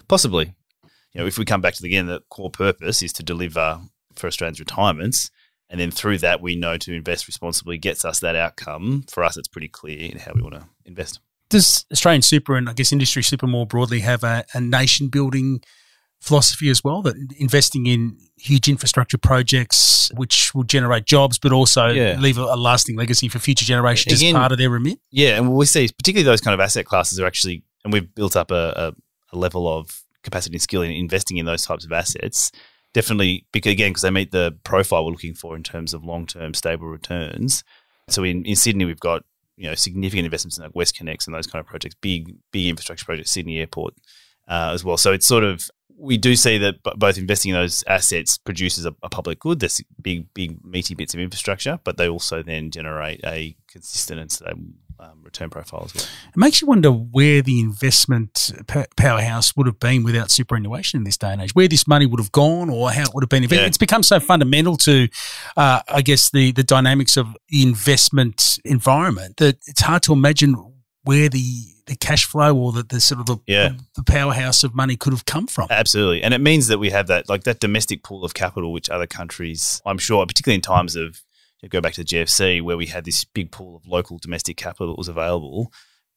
Possibly. 0.07 0.53
You 1.13 1.21
know, 1.21 1.27
if 1.27 1.37
we 1.37 1.45
come 1.45 1.61
back 1.61 1.73
to 1.75 1.81
the, 1.81 1.87
again, 1.87 2.07
the 2.07 2.21
core 2.29 2.51
purpose 2.51 3.01
is 3.01 3.13
to 3.13 3.23
deliver 3.23 3.79
for 4.15 4.27
Australians' 4.27 4.59
retirements, 4.59 5.31
and 5.69 5.79
then 5.79 5.91
through 5.91 6.19
that, 6.19 6.41
we 6.41 6.55
know 6.55 6.77
to 6.77 6.93
invest 6.93 7.27
responsibly 7.27 7.77
gets 7.77 8.05
us 8.05 8.19
that 8.19 8.35
outcome. 8.35 9.05
For 9.09 9.23
us, 9.23 9.37
it's 9.37 9.47
pretty 9.47 9.67
clear 9.67 10.11
in 10.11 10.19
how 10.19 10.33
we 10.35 10.41
want 10.41 10.55
to 10.55 10.65
invest. 10.85 11.19
Does 11.49 11.85
Australian 11.91 12.21
super 12.21 12.55
and 12.55 12.69
I 12.69 12.73
guess 12.73 12.91
industry 12.91 13.23
super 13.23 13.47
more 13.47 13.65
broadly 13.65 14.01
have 14.01 14.23
a, 14.23 14.45
a 14.53 14.61
nation 14.61 15.07
building 15.07 15.61
philosophy 16.21 16.69
as 16.69 16.83
well 16.83 17.01
that 17.01 17.15
investing 17.37 17.85
in 17.85 18.17
huge 18.37 18.67
infrastructure 18.67 19.17
projects 19.17 20.11
which 20.15 20.53
will 20.55 20.63
generate 20.63 21.05
jobs 21.05 21.37
but 21.37 21.51
also 21.51 21.87
yeah. 21.87 22.17
leave 22.19 22.37
a, 22.37 22.41
a, 22.41 22.57
lasting 22.57 22.95
legacy 22.95 23.27
for 23.27 23.37
future 23.37 23.65
generations 23.65 24.19
Again, 24.19 24.35
as 24.35 24.39
part 24.39 24.51
of 24.51 24.57
their 24.57 24.69
remit? 24.69 24.99
Yeah, 25.11 25.37
and 25.37 25.53
we 25.53 25.65
see 25.65 25.87
particularly 25.87 26.23
those 26.23 26.41
kind 26.41 26.53
of 26.53 26.59
asset 26.59 26.85
classes 26.85 27.19
are 27.19 27.25
actually, 27.25 27.63
and 27.83 27.93
we've 27.93 28.13
built 28.15 28.35
up 28.35 28.51
a, 28.51 28.93
a, 29.33 29.35
a 29.35 29.37
level 29.37 29.67
of 29.67 30.03
capacity 30.23 30.55
and 30.55 30.61
skill 30.61 30.81
in 30.81 30.91
investing 30.91 31.37
in 31.37 31.45
those 31.45 31.63
types 31.63 31.85
of 31.85 31.91
assets 31.91 32.51
definitely 32.95 33.45
because 33.51 33.73
again 33.73 33.91
because 33.91 34.01
they 34.01 34.09
meet 34.09 34.31
the 34.31 34.57
profile 34.63 35.05
we're 35.05 35.11
looking 35.11 35.35
for 35.35 35.55
in 35.55 35.61
terms 35.61 35.93
of 35.93 36.03
long 36.03 36.25
term 36.25 36.53
stable 36.53 36.87
returns. 36.87 37.63
So 38.07 38.23
in, 38.23 38.43
in 38.45 38.55
Sydney 38.55 38.85
we've 38.85 38.99
got 38.99 39.23
you 39.57 39.67
know 39.67 39.75
significant 39.75 40.25
investments 40.25 40.57
in 40.57 40.63
like 40.63 40.73
WestConnex 40.73 41.27
and 41.27 41.35
those 41.35 41.45
kind 41.45 41.59
of 41.59 41.67
projects, 41.67 41.95
big 42.01 42.33
big 42.51 42.69
infrastructure 42.69 43.05
projects, 43.05 43.31
Sydney 43.31 43.59
Airport 43.59 43.93
uh, 44.47 44.71
as 44.73 44.83
well. 44.83 44.97
So 44.97 45.11
it's 45.11 45.27
sort 45.27 45.43
of 45.43 45.69
we 45.97 46.17
do 46.17 46.35
see 46.35 46.57
that 46.57 46.83
b- 46.83 46.91
both 46.97 47.17
investing 47.17 47.51
in 47.51 47.55
those 47.55 47.83
assets 47.87 48.37
produces 48.37 48.85
a, 48.85 48.95
a, 49.01 49.09
public 49.09 49.39
good. 49.39 49.59
There's 49.59 49.81
big, 50.01 50.33
big, 50.33 50.63
meaty 50.63 50.95
bits 50.95 51.13
of 51.13 51.19
infrastructure, 51.19 51.79
but 51.83 51.97
they 51.97 52.07
also 52.07 52.43
then 52.43 52.71
generate 52.71 53.21
a 53.23 53.55
consistent 53.67 54.19
and 54.19 54.31
stable 54.31 54.63
um, 54.99 55.21
return 55.23 55.49
profile 55.49 55.83
as 55.85 55.93
well. 55.93 56.05
It 56.29 56.37
makes 56.37 56.61
you 56.61 56.67
wonder 56.67 56.89
where 56.89 57.41
the 57.41 57.59
investment 57.59 58.51
powerhouse 58.95 59.55
would 59.55 59.67
have 59.67 59.79
been 59.79 60.03
without 60.03 60.31
superannuation 60.31 60.99
in 60.99 61.03
this 61.03 61.17
day 61.17 61.33
and 61.33 61.41
age, 61.41 61.53
where 61.53 61.67
this 61.67 61.87
money 61.87 62.05
would 62.05 62.19
have 62.19 62.31
gone 62.31 62.69
or 62.69 62.91
how 62.91 63.03
it 63.03 63.09
would 63.13 63.23
have 63.23 63.29
been. 63.29 63.43
Yeah. 63.43 63.65
It's 63.65 63.77
become 63.77 64.03
so 64.03 64.19
fundamental 64.19 64.77
to, 64.77 65.07
uh, 65.57 65.81
I 65.87 66.01
guess, 66.01 66.31
the, 66.31 66.51
the 66.51 66.63
dynamics 66.63 67.17
of 67.17 67.35
the 67.49 67.63
investment 67.63 68.59
environment 68.63 69.37
that 69.37 69.57
it's 69.67 69.81
hard 69.81 70.03
to 70.03 70.13
imagine 70.13 70.55
where 71.05 71.29
the 71.29 71.45
the 71.87 71.95
cash 71.95 72.25
flow 72.25 72.55
or 72.57 72.71
the, 72.71 72.81
the 72.81 72.99
sort 72.99 73.19
of 73.19 73.27
the, 73.27 73.37
yeah. 73.45 73.73
the, 73.95 74.01
powerhouse 74.01 74.63
of 74.63 74.73
money 74.73 74.95
could 74.95 75.13
have 75.13 75.25
come 75.25 75.45
from. 75.45 75.67
Absolutely. 75.69 76.23
And 76.23 76.33
it 76.33 76.41
means 76.41 76.65
that 76.65 76.79
we 76.79 76.89
have 76.89 77.05
that 77.07 77.29
like 77.29 77.43
that 77.43 77.59
domestic 77.59 78.03
pool 78.03 78.25
of 78.25 78.33
capital 78.33 78.73
which 78.73 78.89
other 78.89 79.05
countries 79.05 79.81
I'm 79.85 79.99
sure 79.99 80.25
particularly 80.25 80.55
in 80.55 80.61
times 80.61 80.95
of 80.95 81.21
go 81.69 81.81
back 81.81 81.93
to 81.93 82.03
the 82.03 82.05
GFC 82.05 82.61
where 82.61 82.77
we 82.77 82.87
had 82.87 83.05
this 83.05 83.23
big 83.23 83.51
pool 83.51 83.75
of 83.75 83.87
local 83.87 84.17
domestic 84.17 84.57
capital 84.57 84.87
that 84.87 84.97
was 84.97 85.07
available. 85.07 85.71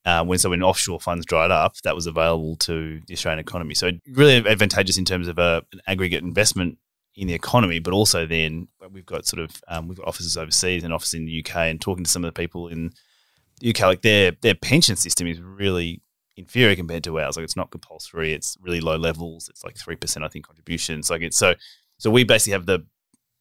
Uh, 0.05 0.25
when 0.25 0.39
so 0.39 0.51
when 0.51 0.63
offshore 0.63 1.01
funds 1.01 1.27
dried 1.27 1.51
up, 1.51 1.77
that 1.85 1.95
was 1.95 2.07
available 2.07 2.57
to 2.57 3.01
the 3.07 3.15
Australian 3.15 3.39
economy. 3.39 3.75
So 3.75 3.91
really 4.11 4.37
advantageous 4.37 4.97
in 4.97 5.05
terms 5.05 5.29
of 5.29 5.39
a, 5.39 5.63
an 5.73 5.81
aggregate 5.87 6.23
investment 6.23 6.79
in 7.15 7.27
the 7.27 7.35
economy, 7.35 7.79
but 7.79 7.93
also 7.93 8.27
then 8.27 8.69
we've 8.91 9.05
got 9.05 9.27
sort 9.27 9.43
of 9.43 9.63
um, 9.69 9.89
we've 9.89 9.99
got 9.99 10.07
offices 10.07 10.37
overseas 10.37 10.85
and 10.85 10.95
offices 10.95 11.15
in 11.15 11.27
the 11.27 11.45
UK, 11.45 11.57
and 11.57 11.81
talking 11.81 12.05
to 12.05 12.11
some 12.11 12.25
of 12.25 12.33
the 12.33 12.39
people 12.39 12.69
in 12.69 12.93
UK, 13.67 13.81
like 13.81 14.03
their 14.03 14.33
their 14.43 14.55
pension 14.55 14.97
system 14.97 15.27
is 15.27 15.41
really 15.41 16.03
inferior 16.37 16.77
compared 16.77 17.05
to 17.05 17.19
ours. 17.21 17.37
Like 17.37 17.45
it's 17.45 17.57
not 17.57 17.71
compulsory; 17.71 18.33
it's 18.33 18.57
really 18.61 18.81
low 18.81 18.97
levels. 18.97 19.49
It's 19.49 19.65
like 19.65 19.77
three 19.77 19.97
percent, 19.97 20.25
I 20.25 20.29
think, 20.29 20.47
contributions. 20.47 21.11
Like 21.11 21.23
it's 21.23 21.39
so 21.39 21.55
so 21.99 22.11
we 22.11 22.25
basically 22.25 22.53
have 22.53 22.67
the 22.67 22.87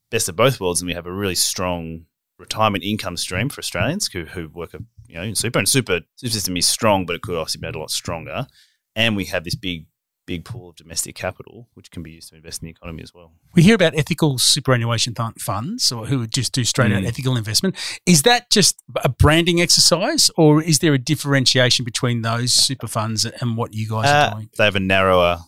best 0.09 0.29
of 0.29 0.35
both 0.35 0.59
worlds, 0.59 0.81
and 0.81 0.87
we 0.87 0.93
have 0.93 1.05
a 1.05 1.11
really 1.11 1.35
strong 1.35 2.05
retirement 2.37 2.83
income 2.83 3.17
stream 3.17 3.49
for 3.49 3.59
Australians 3.59 4.07
who, 4.11 4.25
who 4.25 4.49
work, 4.49 4.73
you 5.07 5.15
know, 5.15 5.23
in 5.23 5.35
super. 5.35 5.59
And 5.59 5.67
super, 5.67 6.01
super 6.15 6.31
system 6.31 6.57
is 6.57 6.67
strong, 6.67 7.05
but 7.05 7.15
it 7.15 7.21
could 7.21 7.37
obviously 7.37 7.61
be 7.61 7.67
a 7.67 7.79
lot 7.79 7.91
stronger. 7.91 8.47
And 8.95 9.15
we 9.15 9.25
have 9.25 9.43
this 9.43 9.55
big, 9.55 9.85
big 10.27 10.45
pool 10.45 10.69
of 10.69 10.75
domestic 10.75 11.15
capital, 11.15 11.67
which 11.73 11.89
can 11.89 12.03
be 12.03 12.11
used 12.11 12.29
to 12.29 12.35
invest 12.35 12.61
in 12.61 12.67
the 12.67 12.71
economy 12.71 13.01
as 13.01 13.13
well. 13.13 13.31
We 13.55 13.63
hear 13.63 13.73
about 13.73 13.97
ethical 13.97 14.37
superannuation 14.37 15.15
th- 15.15 15.39
funds, 15.39 15.91
or 15.91 16.05
who 16.05 16.19
would 16.19 16.31
just 16.31 16.53
do 16.53 16.63
straight 16.63 16.91
out 16.91 17.01
mm. 17.01 17.07
ethical 17.07 17.35
investment. 17.35 17.75
Is 18.05 18.21
that 18.23 18.51
just 18.51 18.83
a 18.97 19.09
branding 19.09 19.59
exercise, 19.59 20.29
or 20.37 20.61
is 20.61 20.79
there 20.79 20.93
a 20.93 20.99
differentiation 20.99 21.83
between 21.83 22.21
those 22.21 22.53
super 22.67 22.87
funds 22.87 23.25
and 23.25 23.57
what 23.57 23.73
you 23.73 23.89
guys 23.89 24.05
uh, 24.05 24.29
are 24.29 24.35
doing? 24.35 24.49
They 24.55 24.65
have 24.65 24.75
a 24.75 24.81
narrower 24.81 25.39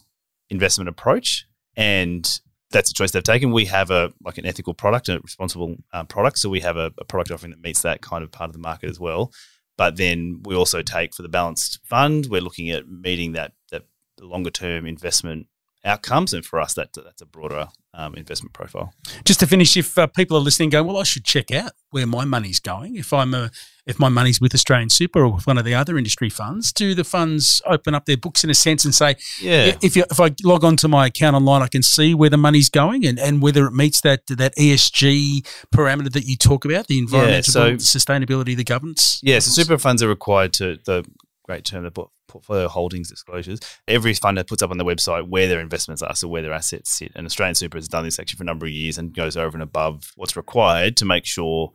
investment 0.50 0.90
approach, 0.90 1.46
and 1.76 2.40
that's 2.72 2.90
a 2.90 2.94
choice 2.94 3.12
they've 3.12 3.22
taken. 3.22 3.52
We 3.52 3.66
have 3.66 3.92
a 3.92 4.14
like 4.24 4.38
an 4.38 4.46
ethical 4.46 4.74
product, 4.74 5.10
a 5.10 5.20
responsible 5.20 5.76
uh, 5.94 6.06
product, 6.06 6.40
so 6.40 6.50
we 6.50 6.62
have 6.62 6.78
a, 6.78 6.92
a, 6.98 7.06
product 7.06 7.32
offering 7.32 7.52
that 7.52 7.62
meets 7.62 7.82
that 7.82 8.02
kind 8.02 8.24
of 8.24 8.32
part 8.32 8.50
of 8.50 8.54
the 8.54 8.60
market 8.60 8.90
as 8.90 9.00
well. 9.00 9.32
But 9.78 9.98
then 9.98 10.42
we 10.44 10.56
also 10.56 10.82
take 10.82 11.14
for 11.14 11.22
the 11.22 11.30
balanced 11.30 11.80
fund, 11.86 12.28
we're 12.30 12.42
looking 12.42 12.70
at 12.70 12.88
meeting 12.90 13.34
that 13.34 13.54
that 13.72 13.84
longer 14.26 14.52
term 14.52 14.86
investment 14.86 15.48
outcomes, 15.86 16.34
and 16.34 16.46
for 16.46 16.60
us, 16.60 16.74
that 16.74 16.94
that's 16.94 17.22
a 17.22 17.26
broader 17.26 17.70
um, 17.94 18.16
investment 18.16 18.54
profile. 18.54 18.94
Just 19.26 19.40
to 19.40 19.48
finish, 19.48 19.76
if 19.78 19.98
uh, 19.98 20.08
people 20.08 20.38
are 20.38 20.42
listening, 20.42 20.70
going, 20.70 20.86
well, 20.86 20.98
I 20.98 21.04
should 21.04 21.26
check 21.26 21.52
out 21.52 21.72
where 21.92 22.06
my 22.06 22.26
money's 22.26 22.60
going. 22.60 22.96
If 22.96 23.14
I'm 23.14 23.34
a 23.34 23.52
if 23.86 23.98
my 23.98 24.10
money's 24.10 24.40
with 24.40 24.54
Australian 24.54 24.90
Super 24.90 25.24
or 25.24 25.34
with 25.34 25.48
one 25.48 25.58
of 25.58 25.66
the 25.66 25.74
other 25.74 25.98
industry 25.98 26.30
funds, 26.30 26.72
do 26.72 26.94
the 26.94 27.04
funds 27.04 27.62
open 27.66 27.96
up 27.96 28.06
their 28.06 28.18
books 28.18 28.44
in 28.44 28.50
a 28.50 28.54
sense 28.54 28.86
and 28.86 28.94
say, 28.94 29.16
yeah, 29.42 29.76
if 29.82 29.96
you, 29.96 30.04
if 30.12 30.20
I 30.20 30.32
log 30.44 30.64
on 30.64 30.76
to 30.78 30.88
my 30.88 31.08
account 31.08 31.36
online, 31.36 31.64
I 31.64 31.68
can 31.68 31.82
see 31.82 32.14
where 32.14 32.30
the 32.30 32.38
money's 32.38 32.70
going 32.70 33.06
and, 33.06 33.18
and 33.18 33.42
whether 33.42 33.66
it 33.66 33.74
meets 33.74 34.02
that 34.02 34.28
that 34.28 34.56
ESG 34.56 35.46
parameter 35.74 36.12
that 36.12 36.26
you 36.26 36.36
talk 36.36 36.66
about, 36.66 36.88
the 36.88 37.00
environmental 37.00 37.70
yeah, 37.70 37.78
so, 37.78 37.98
sustainability, 37.98 38.56
the 38.56 38.64
governance. 38.64 39.20
Yeah, 39.24 39.40
so 39.40 39.50
super 39.52 39.78
funds 39.78 40.04
are 40.04 40.10
required 40.10 40.54
to 40.54 40.78
the 40.86 41.06
great 41.44 41.66
term, 41.66 41.86
of 41.86 41.94
the 41.96 42.06
portfolio 42.30 42.68
holdings 42.68 43.10
disclosures. 43.10 43.60
Every 43.88 44.14
funder 44.14 44.48
puts 44.48 44.62
up 44.62 44.72
on 44.72 44.78
their 44.78 44.88
website 44.88 45.28
where 45.28 45.48
their 45.48 45.60
investments 45.60 46.02
are, 46.02 46.16
so 46.16 46.28
where 46.28 46.42
their 46.42 46.54
assets 46.54 46.92
sit. 46.92 47.12
And 47.16 47.26
Australian 47.26 47.56
Super 47.56 47.78
has 47.78 47.88
done 47.88 48.04
this 48.06 48.20
actually 48.20 48.38
for 48.38 48.44
a 48.44 48.46
number 48.46 48.66
of 48.66 48.72
years 48.72 48.98
and 48.98 49.14
goes 49.14 49.36
over 49.36 49.56
and 49.56 49.64
above 49.64 50.12
what's 50.16 50.36
required 50.36 50.96
to 50.98 51.06
make 51.06 51.26
sure 51.26 51.74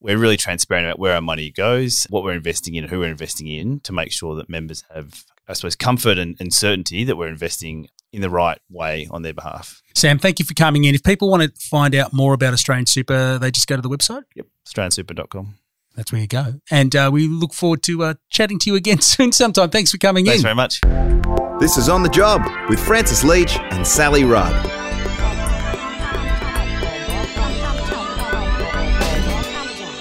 we're 0.00 0.18
really 0.18 0.36
transparent 0.36 0.86
about 0.86 0.98
where 0.98 1.14
our 1.14 1.22
money 1.22 1.50
goes, 1.50 2.06
what 2.10 2.22
we're 2.24 2.34
investing 2.34 2.74
in, 2.74 2.84
who 2.84 3.00
we're 3.00 3.10
investing 3.10 3.48
in 3.48 3.80
to 3.80 3.92
make 3.92 4.12
sure 4.12 4.36
that 4.36 4.50
members 4.50 4.84
have, 4.94 5.24
I 5.48 5.54
suppose, 5.54 5.74
comfort 5.74 6.18
and, 6.18 6.36
and 6.38 6.52
certainty 6.52 7.04
that 7.04 7.16
we're 7.16 7.28
investing 7.28 7.88
in 8.12 8.20
the 8.20 8.30
right 8.30 8.58
way 8.70 9.08
on 9.10 9.22
their 9.22 9.32
behalf. 9.32 9.82
Sam, 9.94 10.18
thank 10.18 10.38
you 10.38 10.44
for 10.44 10.54
coming 10.54 10.84
in. 10.84 10.94
If 10.94 11.02
people 11.02 11.30
want 11.30 11.42
to 11.42 11.50
find 11.58 11.94
out 11.94 12.12
more 12.12 12.34
about 12.34 12.52
Australian 12.52 12.86
Super, 12.86 13.38
they 13.38 13.50
just 13.50 13.66
go 13.66 13.76
to 13.76 13.82
the 13.82 13.88
website. 13.88 14.22
Yep, 14.36 14.46
AustralianSuper.com. 14.68 15.54
That's 15.94 16.12
where 16.12 16.20
you 16.20 16.26
go. 16.26 16.54
And 16.70 16.94
uh, 16.94 17.10
we 17.12 17.28
look 17.28 17.54
forward 17.54 17.82
to 17.84 18.02
uh, 18.02 18.14
chatting 18.30 18.58
to 18.60 18.70
you 18.70 18.76
again 18.76 19.00
soon 19.02 19.32
sometime. 19.32 19.70
Thanks 19.70 19.90
for 19.90 19.98
coming 19.98 20.26
Thanks 20.26 20.42
in. 20.42 20.56
Thanks 20.56 20.80
very 20.80 20.90
much. 20.90 21.60
This 21.60 21.76
is 21.76 21.88
On 21.88 22.02
the 22.02 22.08
Job 22.08 22.42
with 22.68 22.80
Francis 22.80 23.22
Leach 23.22 23.56
and 23.56 23.86
Sally 23.86 24.24
Rugg. 24.24 24.83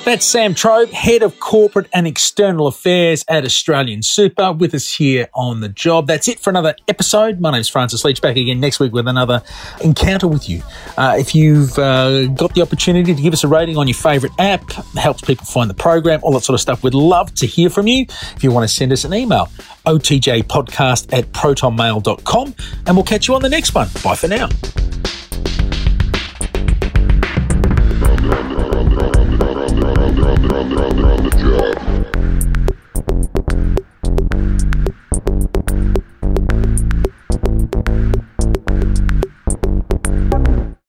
That's 0.06 0.26
Sam 0.26 0.54
Trobe, 0.54 0.90
Head 0.90 1.24
of 1.24 1.40
Corporate 1.40 1.88
and 1.94 2.06
External 2.06 2.68
Affairs 2.68 3.24
at 3.30 3.46
Australian 3.46 4.02
Super, 4.04 4.52
with 4.52 4.74
us 4.74 4.92
here 4.96 5.30
on 5.34 5.62
the 5.62 5.70
job. 5.70 6.08
That's 6.08 6.28
it 6.28 6.42
for 6.42 6.50
another 6.50 6.76
episode. 6.90 7.40
My 7.40 7.52
name's 7.52 7.70
Francis 7.70 8.04
Leach, 8.04 8.22
back 8.22 8.36
again 8.36 8.60
next 8.60 8.82
week 8.82 8.92
with 8.92 9.08
another 9.08 9.42
encounter 9.82 10.28
with 10.28 10.50
you. 10.50 10.62
Uh, 10.98 11.16
if 11.18 11.34
you've 11.34 11.80
uh, 11.80 12.26
got 12.28 12.54
the 12.54 12.62
opportunity 12.62 13.16
to 13.16 13.22
give 13.22 13.32
us 13.32 13.46
a 13.46 13.48
rating 13.48 13.78
on 13.78 13.88
your 13.88 13.96
favourite 13.96 14.36
app, 14.40 14.70
helps 14.98 15.22
people 15.22 15.46
find 15.46 15.70
the 15.70 15.74
program, 15.74 16.20
all 16.22 16.34
that 16.34 16.44
sort 16.44 16.56
of 16.56 16.60
stuff, 16.60 16.84
we'd 16.84 16.94
love 16.94 17.34
to 17.36 17.46
hear 17.46 17.70
from 17.70 17.88
you. 17.88 18.06
If 18.36 18.44
you 18.44 18.52
want 18.52 18.68
to 18.68 18.76
send 18.76 18.92
us 18.92 19.06
an 19.06 19.14
email, 19.14 19.46
otjpodcast 19.86 21.14
at 21.18 21.32
protonmail.com, 21.32 22.56
and 22.88 22.98
we'll 22.98 23.06
catch 23.06 23.30
you 23.30 23.36
on 23.36 23.42
the 23.42 23.48
next 23.48 23.74
one. 23.74 23.88
Bye 24.04 24.16
for 24.16 24.28
now. 24.28 24.50